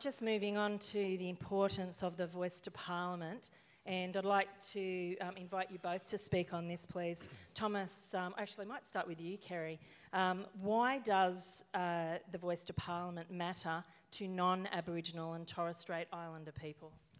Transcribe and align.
just 0.00 0.22
moving 0.22 0.56
on 0.56 0.78
to 0.78 0.98
the 1.18 1.28
importance 1.28 2.02
of 2.02 2.16
the 2.16 2.26
voice 2.26 2.62
to 2.62 2.70
Parliament, 2.70 3.50
and 3.84 4.16
I'd 4.16 4.24
like 4.24 4.48
to 4.70 5.18
um, 5.18 5.36
invite 5.36 5.70
you 5.70 5.78
both 5.78 6.06
to 6.06 6.16
speak 6.16 6.54
on 6.54 6.66
this, 6.68 6.86
please. 6.86 7.24
Thomas, 7.52 8.14
um, 8.14 8.34
actually, 8.38 8.64
I 8.64 8.68
might 8.68 8.86
start 8.86 9.06
with 9.06 9.20
you, 9.20 9.36
Kerry. 9.36 9.78
Um, 10.14 10.46
why 10.62 11.00
does 11.00 11.64
uh, 11.74 12.14
the 12.32 12.38
voice 12.38 12.64
to 12.64 12.72
Parliament 12.72 13.30
matter 13.30 13.84
to 14.12 14.26
non 14.26 14.68
Aboriginal 14.72 15.34
and 15.34 15.46
Torres 15.46 15.76
Strait 15.76 16.06
Islander 16.14 16.52
peoples? 16.52 17.10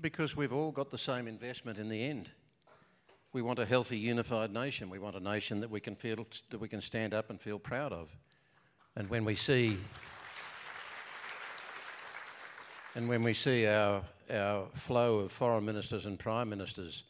Because 0.00 0.34
we've 0.34 0.52
all 0.52 0.72
got 0.72 0.90
the 0.90 0.98
same 0.98 1.28
investment 1.28 1.78
in 1.78 1.90
the 1.90 2.02
end. 2.02 2.30
We 3.34 3.42
want 3.42 3.58
a 3.58 3.66
healthy, 3.66 3.98
unified 3.98 4.50
nation. 4.50 4.88
We 4.88 4.98
want 4.98 5.14
a 5.14 5.20
nation 5.20 5.60
that 5.60 5.70
we 5.70 5.80
can 5.80 5.94
feel 5.94 6.26
that 6.48 6.58
we 6.58 6.68
can 6.68 6.80
stand 6.80 7.12
up 7.12 7.28
and 7.28 7.38
feel 7.38 7.58
proud 7.58 7.92
of. 7.92 8.16
And 8.96 9.10
when 9.10 9.26
we 9.26 9.34
see 9.34 9.76
and 12.94 13.08
when 13.08 13.22
we 13.22 13.34
see 13.34 13.66
our, 13.66 14.02
our 14.30 14.66
flow 14.74 15.18
of 15.18 15.32
foreign 15.32 15.64
ministers 15.64 16.06
and 16.06 16.18
prime 16.18 16.48
ministers 16.48 17.04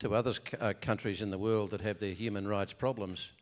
to 0.00 0.14
other 0.14 0.34
uh, 0.60 0.72
countries 0.80 1.20
in 1.22 1.30
the 1.30 1.38
world 1.38 1.70
that 1.70 1.80
have 1.80 1.98
their 1.98 2.14
human 2.14 2.48
rights 2.48 2.72
problems, 2.72 3.32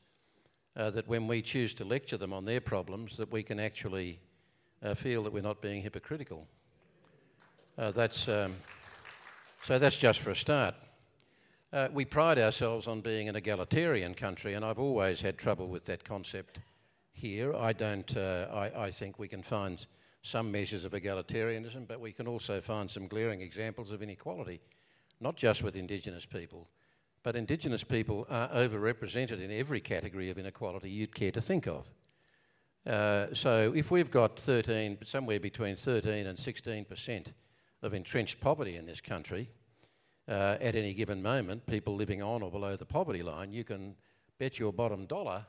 uh, 0.76 0.90
that 0.90 1.08
when 1.08 1.26
we 1.26 1.40
choose 1.40 1.74
to 1.74 1.84
lecture 1.84 2.16
them 2.16 2.32
on 2.32 2.44
their 2.44 2.60
problems, 2.60 3.16
that 3.16 3.30
we 3.32 3.42
can 3.42 3.58
actually 3.58 4.18
uh, 4.82 4.94
feel 4.94 5.22
that 5.22 5.32
we're 5.32 5.42
not 5.42 5.62
being 5.62 5.82
hypocritical. 5.82 6.46
Uh, 7.76 7.90
that's, 7.92 8.28
um, 8.28 8.54
so 9.62 9.78
that's 9.78 9.96
just 9.96 10.20
for 10.20 10.30
a 10.30 10.36
start. 10.36 10.74
Uh, 11.72 11.88
we 11.92 12.04
pride 12.04 12.38
ourselves 12.38 12.86
on 12.86 13.00
being 13.00 13.28
an 13.28 13.36
egalitarian 13.36 14.14
country, 14.14 14.54
and 14.54 14.64
I've 14.64 14.78
always 14.78 15.20
had 15.20 15.36
trouble 15.36 15.68
with 15.68 15.84
that 15.86 16.02
concept 16.02 16.60
here. 17.12 17.54
I 17.54 17.72
don't. 17.72 18.16
Uh, 18.16 18.46
I, 18.52 18.84
I, 18.84 18.90
think 18.90 19.18
we 19.18 19.28
can 19.28 19.42
find 19.42 19.84
some 20.28 20.52
measures 20.52 20.84
of 20.84 20.92
egalitarianism, 20.92 21.88
but 21.88 22.00
we 22.00 22.12
can 22.12 22.28
also 22.28 22.60
find 22.60 22.90
some 22.90 23.08
glaring 23.08 23.40
examples 23.40 23.90
of 23.90 24.02
inequality, 24.02 24.60
not 25.20 25.36
just 25.36 25.62
with 25.62 25.74
Indigenous 25.74 26.26
people, 26.26 26.68
but 27.22 27.34
Indigenous 27.34 27.82
people 27.82 28.26
are 28.28 28.48
overrepresented 28.50 29.42
in 29.42 29.50
every 29.50 29.80
category 29.80 30.28
of 30.28 30.38
inequality 30.38 30.90
you'd 30.90 31.14
care 31.14 31.32
to 31.32 31.40
think 31.40 31.66
of. 31.66 31.90
Uh, 32.86 33.32
so 33.32 33.72
if 33.74 33.90
we've 33.90 34.10
got 34.10 34.38
13, 34.38 34.98
somewhere 35.02 35.40
between 35.40 35.76
13 35.76 36.26
and 36.26 36.38
16 36.38 36.84
percent 36.84 37.32
of 37.82 37.94
entrenched 37.94 38.40
poverty 38.40 38.76
in 38.76 38.84
this 38.84 39.00
country, 39.00 39.48
uh, 40.28 40.58
at 40.60 40.74
any 40.74 40.92
given 40.92 41.22
moment, 41.22 41.66
people 41.66 41.96
living 41.96 42.22
on 42.22 42.42
or 42.42 42.50
below 42.50 42.76
the 42.76 42.84
poverty 42.84 43.22
line, 43.22 43.52
you 43.52 43.64
can 43.64 43.96
bet 44.38 44.58
your 44.58 44.72
bottom 44.72 45.06
dollar 45.06 45.46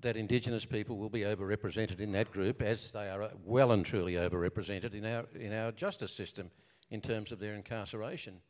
that 0.00 0.16
Indigenous 0.16 0.64
people 0.64 0.96
will 0.96 1.10
be 1.10 1.20
overrepresented 1.20 2.00
in 2.00 2.12
that 2.12 2.32
group, 2.32 2.62
as 2.62 2.92
they 2.92 3.08
are 3.08 3.30
well 3.44 3.72
and 3.72 3.84
truly 3.84 4.14
overrepresented 4.14 4.94
in 4.94 5.04
our, 5.04 5.26
in 5.38 5.52
our 5.52 5.72
justice 5.72 6.12
system 6.12 6.50
in 6.90 7.00
terms 7.00 7.32
of 7.32 7.38
their 7.38 7.54
incarceration. 7.54 8.40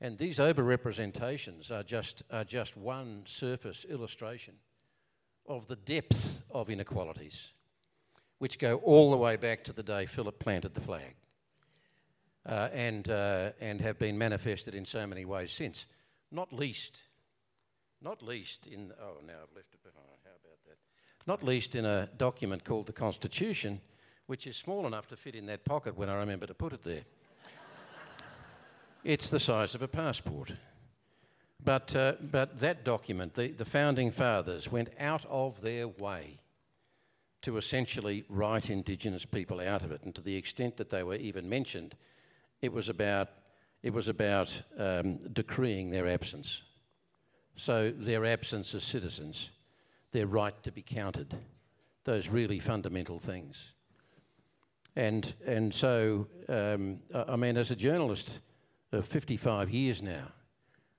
And 0.00 0.16
these 0.16 0.38
overrepresentations 0.38 1.70
are 1.70 1.82
just, 1.82 2.22
are 2.30 2.44
just 2.44 2.76
one 2.76 3.22
surface 3.26 3.84
illustration 3.84 4.54
of 5.46 5.66
the 5.66 5.76
depth 5.76 6.42
of 6.50 6.70
inequalities, 6.70 7.50
which 8.38 8.58
go 8.58 8.76
all 8.76 9.10
the 9.10 9.16
way 9.16 9.36
back 9.36 9.64
to 9.64 9.72
the 9.72 9.82
day 9.82 10.06
Phillip 10.06 10.38
planted 10.38 10.74
the 10.74 10.80
flag 10.80 11.14
uh, 12.46 12.68
and, 12.72 13.10
uh, 13.10 13.50
and 13.60 13.80
have 13.80 13.98
been 13.98 14.16
manifested 14.16 14.74
in 14.74 14.86
so 14.86 15.06
many 15.06 15.24
ways 15.24 15.52
since. 15.52 15.84
Not 16.30 16.52
least, 16.52 17.02
not 18.02 18.22
least 18.22 18.66
in, 18.66 18.92
oh, 19.00 19.18
now 19.26 19.34
I've 19.42 19.54
left 19.54 19.74
it 19.74 19.82
behind 19.82 20.18
how 20.24 20.30
about 20.30 20.58
that? 20.66 20.76
not 21.26 21.42
least 21.42 21.74
in 21.74 21.84
a 21.84 22.08
document 22.16 22.64
called 22.64 22.86
the 22.86 22.92
Constitution, 22.92 23.80
which 24.26 24.46
is 24.46 24.56
small 24.56 24.86
enough 24.86 25.06
to 25.08 25.16
fit 25.16 25.34
in 25.34 25.46
that 25.46 25.64
pocket 25.64 25.96
when 25.96 26.08
I 26.08 26.14
remember 26.14 26.46
to 26.46 26.54
put 26.54 26.72
it 26.72 26.82
there. 26.82 27.02
it's 29.04 29.30
the 29.30 29.40
size 29.40 29.74
of 29.74 29.82
a 29.82 29.88
passport. 29.88 30.52
But, 31.62 31.94
uh, 31.94 32.14
but 32.20 32.58
that 32.60 32.84
document, 32.84 33.34
the, 33.34 33.48
the 33.48 33.64
founding 33.64 34.10
fathers 34.10 34.72
went 34.72 34.88
out 34.98 35.26
of 35.26 35.60
their 35.60 35.88
way 35.88 36.38
to 37.42 37.58
essentially 37.58 38.24
write 38.28 38.70
Indigenous 38.70 39.24
people 39.24 39.60
out 39.60 39.84
of 39.84 39.92
it. 39.92 40.02
And 40.04 40.14
to 40.14 40.22
the 40.22 40.36
extent 40.36 40.76
that 40.78 40.90
they 40.90 41.02
were 41.02 41.16
even 41.16 41.48
mentioned, 41.48 41.96
it 42.62 42.72
was 42.72 42.88
about, 42.88 43.28
it 43.82 43.92
was 43.92 44.08
about 44.08 44.62
um, 44.78 45.16
decreeing 45.32 45.90
their 45.90 46.06
absence. 46.06 46.62
So 47.56 47.90
their 47.90 48.24
absence 48.24 48.74
as 48.74 48.84
citizens 48.84 49.50
their 50.12 50.26
right 50.26 50.60
to 50.62 50.72
be 50.72 50.82
counted, 50.82 51.36
those 52.04 52.28
really 52.28 52.58
fundamental 52.58 53.18
things. 53.18 53.72
And, 54.96 55.32
and 55.46 55.72
so, 55.72 56.26
um, 56.48 57.00
I 57.14 57.36
mean, 57.36 57.56
as 57.56 57.70
a 57.70 57.76
journalist 57.76 58.40
of 58.92 59.06
55 59.06 59.70
years 59.70 60.02
now, 60.02 60.32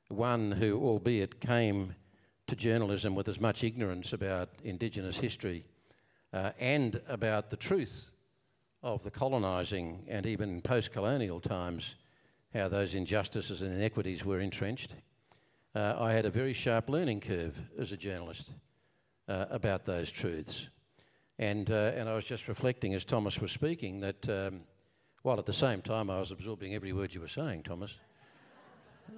one 0.07 0.51
who, 0.51 0.79
albeit 0.81 1.41
came 1.41 1.94
to 2.47 2.56
journalism 2.56 3.16
with 3.16 3.28
as 3.28 3.40
much 3.40 3.63
ignorance 3.63 4.13
about 4.13 4.50
Indigenous 4.63 5.17
history 5.17 5.66
uh, 6.34 6.51
and 6.59 7.01
about 7.07 7.50
the 7.50 7.57
truth 7.57 8.11
of 8.84 9.03
the 9.03 9.11
colonising 9.11 10.03
and 10.07 10.25
even 10.25 10.61
post 10.61 10.91
colonial 10.91 11.40
times, 11.40 11.95
how 12.53 12.67
those 12.67 12.95
injustices 12.95 13.61
and 13.61 13.73
inequities 13.73 14.25
were 14.25 14.40
entrenched, 14.40 14.95
uh, 15.76 15.96
I 15.98 16.14
had 16.14 16.26
a 16.26 16.30
very 16.30 16.54
sharp 16.54 16.90
learning 16.90 17.22
curve 17.22 17.59
as 17.80 17.92
a 17.92 17.98
journalist 17.98 18.52
uh, 19.28 19.46
about 19.50 19.86
those 19.86 20.12
truths. 20.12 20.68
And, 21.40 21.72
uh, 21.72 21.94
and 21.96 22.09
I 22.09 22.16
was 22.16 22.26
just 22.26 22.48
reflecting 22.48 22.94
as 22.94 23.06
Thomas 23.06 23.40
was 23.40 23.52
speaking 23.52 24.00
that 24.02 24.30
um, 24.30 24.62
while 25.24 25.40
at 25.40 25.46
the 25.46 25.54
same 25.54 25.82
time 25.82 26.09
I 26.09 26.20
was 26.20 26.32
absorbing 26.32 26.76
every 26.76 26.94
word 26.94 27.14
you 27.14 27.22
were 27.22 27.28
saying, 27.28 27.64
Thomas, 27.64 27.96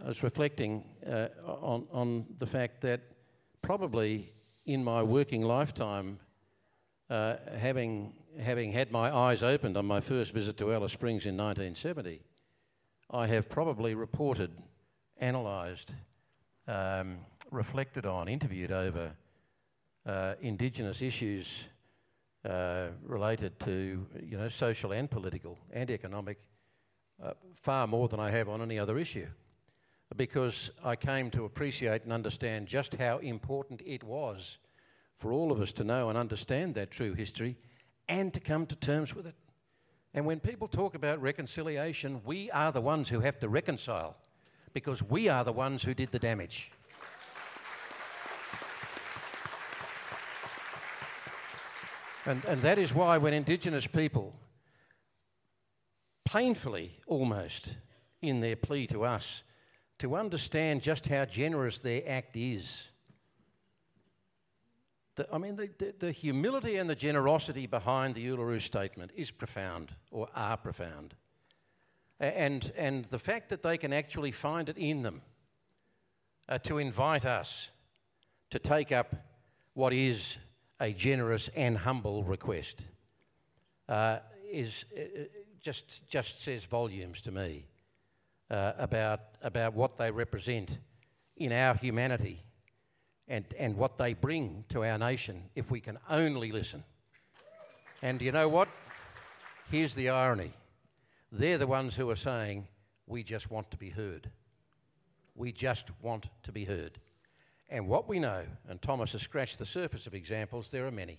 I 0.03 0.07
was 0.07 0.23
reflecting 0.23 0.85
uh, 1.05 1.27
on, 1.45 1.87
on 1.91 2.25
the 2.39 2.47
fact 2.47 2.81
that 2.81 3.01
probably 3.61 4.31
in 4.65 4.83
my 4.83 5.03
working 5.03 5.43
lifetime, 5.43 6.19
uh, 7.09 7.35
having, 7.57 8.13
having 8.39 8.71
had 8.71 8.91
my 8.91 9.13
eyes 9.13 9.43
opened 9.43 9.75
on 9.75 9.85
my 9.85 9.99
first 9.99 10.33
visit 10.33 10.57
to 10.57 10.71
Alice 10.71 10.93
Springs 10.93 11.25
in 11.25 11.35
1970, 11.35 12.21
I 13.11 13.27
have 13.27 13.49
probably 13.49 13.95
reported, 13.95 14.51
analysed, 15.19 15.93
um, 16.67 17.17
reflected 17.51 18.05
on, 18.05 18.27
interviewed 18.27 18.71
over 18.71 19.11
uh, 20.05 20.33
Indigenous 20.41 21.01
issues 21.01 21.63
uh, 22.45 22.87
related 23.03 23.57
to 23.59 24.05
you 24.21 24.37
know 24.37 24.49
social 24.49 24.91
and 24.91 25.09
political 25.09 25.57
and 25.71 25.89
economic 25.89 26.39
uh, 27.23 27.33
far 27.53 27.87
more 27.87 28.07
than 28.07 28.19
I 28.19 28.31
have 28.31 28.49
on 28.49 28.61
any 28.61 28.77
other 28.77 28.97
issue, 28.97 29.27
because 30.17 30.71
I 30.83 30.95
came 30.95 31.31
to 31.31 31.45
appreciate 31.45 32.03
and 32.03 32.11
understand 32.11 32.67
just 32.67 32.95
how 32.95 33.19
important 33.19 33.81
it 33.85 34.03
was 34.03 34.57
for 35.15 35.31
all 35.31 35.51
of 35.51 35.61
us 35.61 35.71
to 35.73 35.83
know 35.83 36.09
and 36.09 36.17
understand 36.17 36.75
that 36.75 36.91
true 36.91 37.13
history 37.13 37.55
and 38.09 38.33
to 38.33 38.39
come 38.39 38.65
to 38.65 38.75
terms 38.75 39.15
with 39.15 39.25
it. 39.25 39.35
And 40.13 40.25
when 40.25 40.39
people 40.39 40.67
talk 40.67 40.95
about 40.95 41.21
reconciliation, 41.21 42.21
we 42.25 42.51
are 42.51 42.71
the 42.71 42.81
ones 42.81 43.09
who 43.09 43.21
have 43.21 43.39
to 43.39 43.49
reconcile 43.49 44.17
because 44.73 45.03
we 45.03 45.29
are 45.29 45.43
the 45.43 45.53
ones 45.53 45.83
who 45.83 45.93
did 45.93 46.11
the 46.11 46.19
damage. 46.19 46.71
And, 52.25 52.43
and 52.45 52.59
that 52.61 52.79
is 52.79 52.93
why 52.93 53.17
when 53.17 53.33
Indigenous 53.33 53.85
people, 53.85 54.33
painfully 56.25 56.97
almost, 57.05 57.77
in 58.21 58.39
their 58.39 58.55
plea 58.55 58.87
to 58.87 59.03
us, 59.03 59.43
to 59.99 60.15
understand 60.15 60.81
just 60.81 61.07
how 61.07 61.25
generous 61.25 61.79
their 61.79 62.01
act 62.07 62.37
is, 62.37 62.87
the, 65.15 65.27
I 65.31 65.37
mean, 65.37 65.55
the, 65.55 65.69
the, 65.77 65.93
the, 65.99 66.11
humility 66.11 66.77
and 66.77 66.89
the 66.89 66.95
generosity 66.95 67.67
behind 67.67 68.15
the 68.15 68.25
Uluru 68.25 68.59
Statement 68.59 69.11
is 69.15 69.29
profound, 69.29 69.91
or 70.09 70.27
are 70.33 70.57
profound. 70.57 71.13
And, 72.23 72.71
and 72.77 73.05
the 73.05 73.19
fact 73.19 73.49
that 73.49 73.63
they 73.63 73.77
can 73.77 73.91
actually 73.91 74.31
find 74.31 74.69
it 74.69 74.77
in 74.77 75.03
them 75.03 75.21
uh, 76.47 76.57
to 76.59 76.77
invite 76.77 77.25
us 77.25 77.69
to 78.49 78.59
take 78.59 78.91
up 78.91 79.15
what 79.73 79.93
is 79.93 80.37
a 80.79 80.91
generous 80.91 81.49
and 81.55 81.77
humble 81.77 82.23
request 82.23 82.83
uh, 83.89 84.19
is 84.49 84.85
uh, 84.97 85.01
just 85.61 86.07
just 86.09 86.41
says 86.41 86.65
volumes 86.65 87.21
to 87.21 87.31
me 87.31 87.65
uh, 88.51 88.73
about 88.77 89.21
about 89.41 89.73
what 89.73 89.97
they 89.97 90.11
represent 90.11 90.77
in 91.37 91.51
our 91.51 91.73
humanity 91.75 92.43
and 93.27 93.45
and 93.57 93.75
what 93.75 93.97
they 93.97 94.13
bring 94.13 94.65
to 94.69 94.83
our 94.83 94.97
nation 94.97 95.43
if 95.55 95.71
we 95.71 95.79
can 95.79 95.97
only 96.09 96.51
listen. 96.51 96.83
And 98.01 98.21
you 98.21 98.31
know 98.31 98.49
what? 98.49 98.67
Here's 99.71 99.95
the 99.95 100.09
irony. 100.09 100.51
They're 101.35 101.57
the 101.57 101.65
ones 101.65 101.95
who 101.95 102.11
are 102.11 102.15
saying, 102.15 102.67
we 103.07 103.23
just 103.23 103.49
want 103.49 103.71
to 103.71 103.77
be 103.77 103.89
heard. 103.89 104.29
We 105.33 105.51
just 105.51 105.89
want 105.99 106.27
to 106.43 106.51
be 106.51 106.63
heard. 106.63 106.99
And 107.69 107.87
what 107.87 108.07
we 108.07 108.19
know, 108.19 108.43
and 108.69 108.79
Thomas 108.79 109.13
has 109.13 109.23
scratched 109.23 109.57
the 109.57 109.65
surface 109.65 110.05
of 110.05 110.13
examples, 110.13 110.69
there 110.69 110.85
are 110.85 110.91
many. 110.91 111.17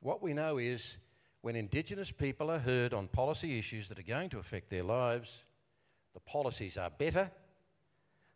What 0.00 0.20
we 0.20 0.32
know 0.32 0.58
is 0.58 0.96
when 1.42 1.54
Indigenous 1.54 2.10
people 2.10 2.50
are 2.50 2.58
heard 2.58 2.92
on 2.92 3.06
policy 3.06 3.56
issues 3.56 3.88
that 3.88 4.00
are 4.00 4.02
going 4.02 4.30
to 4.30 4.40
affect 4.40 4.68
their 4.68 4.82
lives, 4.82 5.44
the 6.12 6.20
policies 6.20 6.76
are 6.76 6.90
better, 6.90 7.30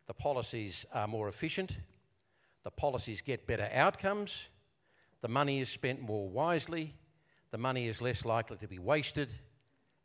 the 0.06 0.14
policies 0.14 0.86
are 0.94 1.08
more 1.08 1.26
efficient, 1.26 1.76
the 2.62 2.70
policies 2.70 3.20
get 3.20 3.48
better 3.48 3.68
outcomes, 3.72 4.46
the 5.22 5.28
money 5.28 5.58
is 5.58 5.68
spent 5.68 6.00
more 6.00 6.28
wisely, 6.28 6.94
the 7.50 7.58
money 7.58 7.88
is 7.88 8.00
less 8.00 8.24
likely 8.24 8.58
to 8.58 8.68
be 8.68 8.78
wasted, 8.78 9.32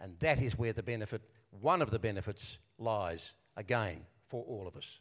and 0.02 0.18
that 0.20 0.42
is 0.42 0.58
where 0.58 0.74
the 0.74 0.84
benefit, 0.84 1.22
one 1.52 1.82
of 1.82 1.92
the 1.92 2.00
benefits, 2.00 2.58
lies 2.80 3.34
again 3.56 4.02
for 4.26 4.44
all 4.44 4.68
of 4.68 4.76
us. 4.76 5.00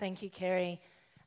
Thank 0.00 0.20
you, 0.20 0.30
Kerry. 0.30 0.80